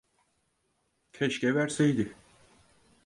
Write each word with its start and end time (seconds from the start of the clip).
Keşke 1.13 1.55
verseydi. 1.55 2.13